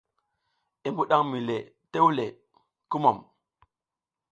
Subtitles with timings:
[0.87, 1.55] I mbuɗatan mi le
[1.91, 2.25] tewle,
[2.89, 3.17] kumum!